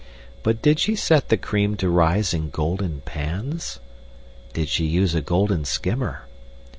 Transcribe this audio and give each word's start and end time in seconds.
But 0.41 0.63
did 0.63 0.79
she 0.79 0.95
set 0.95 1.29
the 1.29 1.37
cream 1.37 1.77
to 1.77 1.87
rise 1.87 2.33
in 2.33 2.49
golden 2.49 3.01
pans? 3.01 3.79
Did 4.51 4.67
she 4.67 4.87
use 4.87 5.13
a 5.13 5.21
golden 5.21 5.63
skimmer? 5.63 6.23